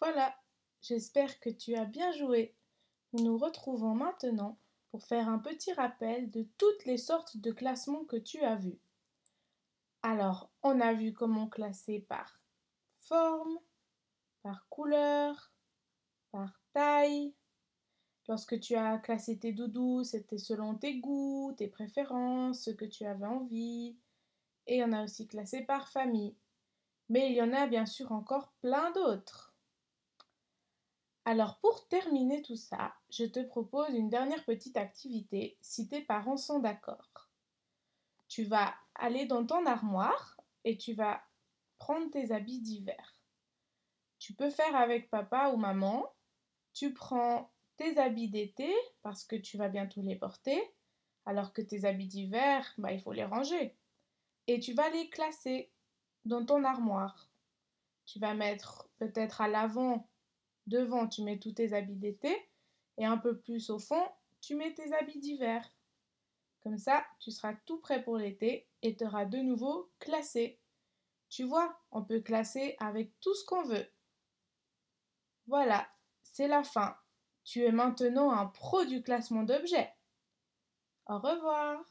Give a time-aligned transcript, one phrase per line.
[0.00, 0.34] Voilà,
[0.82, 2.54] j'espère que tu as bien joué.
[3.12, 4.58] Nous nous retrouvons maintenant
[4.90, 8.78] pour faire un petit rappel de toutes les sortes de classements que tu as vus.
[10.02, 12.40] Alors, on a vu comment classer par
[13.00, 13.58] forme,
[14.42, 15.52] par couleur,
[16.30, 17.34] par taille.
[18.28, 23.04] Lorsque tu as classé tes doudous, c'était selon tes goûts, tes préférences, ce que tu
[23.04, 23.96] avais envie.
[24.66, 26.36] Et on a aussi classé par famille.
[27.08, 29.55] Mais il y en a bien sûr encore plein d'autres.
[31.28, 36.36] Alors pour terminer tout ça, je te propose une dernière petite activité si tes parents
[36.36, 37.28] sont d'accord.
[38.28, 41.20] Tu vas aller dans ton armoire et tu vas
[41.78, 43.20] prendre tes habits d'hiver.
[44.20, 46.14] Tu peux faire avec papa ou maman.
[46.72, 50.62] Tu prends tes habits d'été parce que tu vas bientôt les porter,
[51.24, 53.76] alors que tes habits d'hiver, bah, il faut les ranger.
[54.46, 55.72] Et tu vas les classer
[56.24, 57.28] dans ton armoire.
[58.04, 60.06] Tu vas mettre peut-être à l'avant
[60.66, 62.34] Devant, tu mets tous tes habits d'été
[62.98, 64.02] et un peu plus au fond,
[64.40, 65.64] tu mets tes habits d'hiver.
[66.62, 70.60] Comme ça, tu seras tout prêt pour l'été et tu auras de nouveau classé.
[71.28, 73.86] Tu vois, on peut classer avec tout ce qu'on veut.
[75.46, 75.88] Voilà,
[76.22, 76.96] c'est la fin.
[77.44, 79.94] Tu es maintenant un pro du classement d'objets.
[81.06, 81.84] Au revoir.